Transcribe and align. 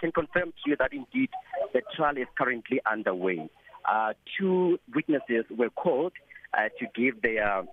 can 0.00 0.12
confirm 0.12 0.52
to 0.52 0.70
you 0.70 0.76
that 0.76 0.92
indeed 0.92 1.30
the 1.72 1.82
trial 1.96 2.16
is 2.16 2.26
currently 2.36 2.80
underway. 2.90 3.48
Uh, 3.88 4.12
two 4.38 4.78
witnesses 4.94 5.44
were 5.56 5.70
called 5.70 6.12
uh, 6.54 6.68
to 6.78 6.86
give 6.94 7.20
their 7.22 7.60
uh, 7.60 7.64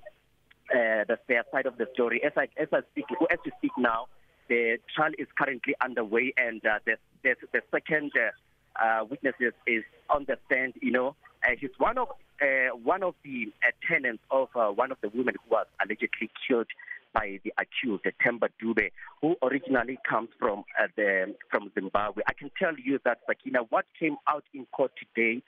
the 1.07 1.17
their 1.27 1.43
side 1.51 1.65
of 1.65 1.77
the 1.77 1.87
story. 1.93 2.21
As 2.23 2.31
I 2.35 2.47
as 2.57 2.67
I 2.71 2.81
speak, 2.91 3.05
as 3.31 3.39
we 3.45 3.51
speak 3.57 3.71
now, 3.77 4.07
the 4.47 4.77
trial 4.95 5.11
is 5.17 5.27
currently 5.37 5.75
underway, 5.81 6.33
and 6.37 6.65
uh, 6.65 6.79
the, 6.85 6.95
the 7.23 7.35
the 7.51 7.61
second 7.71 8.11
uh, 8.15 8.83
uh, 8.83 9.05
witnesses 9.05 9.53
is 9.67 9.83
on 10.09 10.25
the 10.25 10.37
stand. 10.45 10.73
You 10.81 10.91
know, 10.91 11.15
uh, 11.43 11.51
he's 11.59 11.71
one 11.77 11.97
of 11.97 12.09
uh, 12.41 12.75
one 12.83 13.03
of 13.03 13.15
the 13.23 13.51
uh, 13.63 13.71
tenants 13.87 14.23
of 14.31 14.49
uh, 14.55 14.67
one 14.67 14.91
of 14.91 14.97
the 15.01 15.09
women 15.09 15.35
who 15.43 15.55
was 15.55 15.67
allegedly 15.83 16.29
killed 16.47 16.67
by 17.15 17.39
the 17.43 17.53
accused, 17.57 18.03
Temba 18.23 18.49
Dube, 18.61 18.91
who 19.21 19.35
originally 19.41 19.97
comes 20.07 20.29
from 20.37 20.65
uh, 20.79 20.87
the 20.95 21.33
from 21.49 21.71
Zimbabwe. 21.73 22.23
I 22.27 22.33
can 22.33 22.51
tell 22.59 22.73
you 22.77 22.99
that 23.05 23.19
Sakina, 23.25 23.59
what 23.69 23.85
came 23.97 24.17
out 24.29 24.43
in 24.53 24.65
court 24.67 24.91
today. 24.99 25.41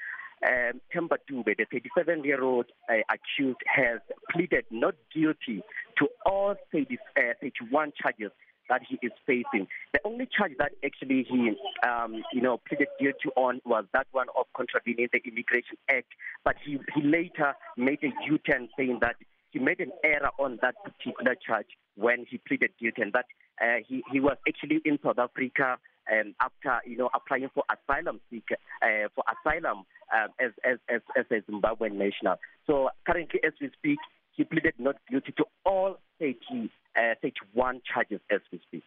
Um, 0.48 0.82
Temba 0.94 1.18
Dube, 1.30 1.58
the 1.58 1.66
37-year-old 1.66 2.68
uh, 2.88 2.94
accused, 3.10 3.58
has 3.66 4.00
pleaded 4.32 4.66
not 4.70 4.94
guilty 5.12 5.64
to 5.98 6.08
all 6.28 6.54
30, 6.72 7.00
uh, 7.18 7.22
31 7.42 7.92
charges 8.00 8.30
that 8.70 8.82
he 8.88 9.00
is 9.02 9.12
facing. 9.26 9.68
The 9.94 10.00
only 10.06 10.28
charge 10.28 10.52
that 10.60 10.74
actually 10.86 11.26
he, 11.28 11.54
um, 11.88 12.24
you 12.32 12.42
know, 12.42 12.60
pleaded 12.68 12.90
guilty 13.00 13.30
on 13.36 13.62
was 13.66 13.86
that 13.94 14.06
one 14.12 14.28
of 14.38 14.46
contravening 14.56 15.08
the 15.12 15.20
Immigration 15.26 15.78
Act. 15.90 16.14
But 16.44 16.56
he, 16.64 16.78
he 16.94 17.02
later 17.02 17.56
made 17.76 18.00
a 18.04 18.14
U-turn 18.30 18.70
saying 18.78 19.00
that 19.02 19.16
he 19.58 19.64
made 19.64 19.80
an 19.80 19.92
error 20.04 20.30
on 20.38 20.60
that 20.62 20.76
particular 20.84 21.36
charge 21.36 21.68
when 21.96 22.26
he 22.30 22.38
pleaded 22.38 22.70
guilty 22.80 23.02
and 23.02 23.14
that 23.14 23.26
uh, 23.62 23.82
he, 23.88 24.04
he 24.12 24.20
was 24.20 24.38
actually 24.48 24.80
in 24.86 25.00
South 25.04 25.18
Africa 25.18 25.78
um, 26.12 26.36
after 26.40 26.88
you 26.90 26.96
know 26.96 27.10
applying 27.14 27.50
for 27.54 27.64
asylum 27.72 28.20
seeker 28.30 28.56
uh, 28.82 29.10
for 29.16 29.24
asylum 29.34 29.80
um, 30.14 30.30
as, 30.40 30.52
as 30.64 30.78
as 30.90 31.02
as 31.18 31.26
a 31.32 31.52
Zimbabwean 31.52 31.94
national. 31.94 32.36
So 32.68 32.90
currently, 33.06 33.40
as 33.44 33.54
we 33.60 33.72
speak, 33.74 33.98
he 34.32 34.44
pleaded 34.44 34.76
not 34.78 34.96
guilty 35.10 35.34
to 35.38 35.46
all 35.66 35.98
30, 36.20 36.70
uh, 36.96 37.16
31 37.22 37.82
charges 37.92 38.20
as 38.32 38.42
we 38.52 38.60
speak. 38.68 38.84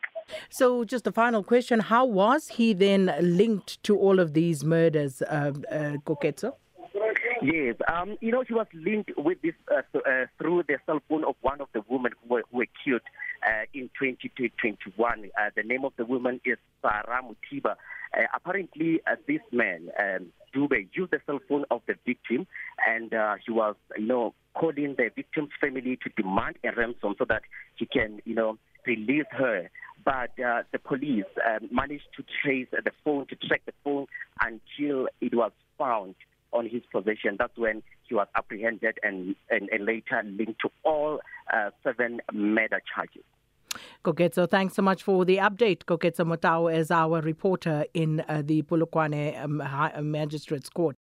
So, 0.49 0.85
just 0.85 1.07
a 1.07 1.13
final 1.13 1.43
question: 1.43 1.81
How 1.81 2.05
was 2.05 2.49
he 2.49 2.73
then 2.73 3.13
linked 3.21 3.83
to 3.83 3.99
all 3.99 4.21
of 4.21 4.33
these 4.33 4.65
murders, 4.65 5.21
uh, 5.23 5.53
uh, 5.71 5.97
Koketso? 6.07 6.55
Yes, 7.43 7.77
um, 7.89 8.17
you 8.21 8.33
know, 8.33 8.45
he 8.47 8.53
was 8.53 8.67
linked 8.75 9.13
with 9.17 9.41
this 9.41 9.55
uh, 9.73 9.81
uh, 9.99 10.27
through 10.37 10.65
the 10.69 10.77
cell 10.85 11.01
phone 11.09 11.25
of 11.25 11.37
one 11.41 11.63
of 11.63 11.69
the 11.73 11.83
women 11.89 12.13
who 12.21 12.35
were, 12.35 12.45
who 12.51 12.59
were 12.59 12.67
killed 12.85 13.01
uh, 13.47 13.65
in 13.73 13.89
2021. 13.99 15.31
Uh, 15.39 15.51
the 15.57 15.63
name 15.63 15.87
of 15.87 15.95
the 15.97 16.05
woman 16.05 16.41
is 16.45 16.59
Sarah 16.83 17.23
Mutiba. 17.23 17.77
Uh, 18.17 18.23
apparently, 18.35 19.01
uh, 19.07 19.17
this 19.27 19.41
man, 19.53 19.89
um, 19.99 20.27
Dube, 20.55 20.89
used 20.93 21.13
the 21.13 21.21
cell 21.25 21.39
phone 21.49 21.65
of 21.71 21.81
the 21.87 21.95
victim, 22.05 22.47
and 22.87 23.15
uh, 23.15 23.37
he 23.47 23.53
was, 23.53 23.75
you 23.97 24.07
know, 24.07 24.35
calling 24.55 24.95
the 24.99 25.11
victim's 25.17 25.51
family 25.61 25.99
to 26.03 26.23
demand 26.23 26.57
a 26.63 26.73
ransom 26.77 27.15
so 27.19 27.25
that 27.27 27.43
he 27.77 27.87
can, 27.87 28.21
you 28.27 28.35
know, 28.35 28.59
release 28.87 29.27
her. 29.31 29.71
But 30.05 30.39
uh, 30.39 30.65
the 30.73 30.79
police 30.79 31.25
uh, 31.47 31.61
managed 31.71 32.09
to 32.17 32.25
trace 32.43 32.69
the 32.71 32.91
phone, 33.03 33.27
to 33.29 33.37
track 33.37 33.63
the 33.65 33.73
phone 33.83 34.07
until 34.43 35.09
it 35.23 35.35
was 35.35 35.53
found 35.79 36.17
on 36.53 36.69
his 36.69 36.83
possession. 36.93 37.37
That's 37.39 37.57
when 37.57 37.83
he 38.03 38.15
was 38.15 38.27
apprehended 38.35 38.99
and, 39.03 39.35
and, 39.51 39.69
and 39.71 39.85
later 39.85 40.23
linked 40.25 40.61
to 40.63 40.71
all 40.85 41.21
uh, 41.53 41.71
seven 41.83 42.21
murder 42.33 42.81
charges. 42.95 43.23
Koketso, 44.05 44.51
thanks 44.51 44.75
so 44.75 44.83
much 44.83 45.03
for 45.03 45.25
the 45.25 45.37
update. 45.37 45.85
Koketso 45.85 46.25
Motao 46.25 46.75
is 46.75 46.91
our 46.91 47.21
reporter 47.21 47.85
in 47.95 48.21
uh, 48.29 48.43
the 48.45 48.63
Polokwane 48.63 49.41
um, 49.41 50.11
Magistrates 50.11 50.69
Court. 50.69 50.97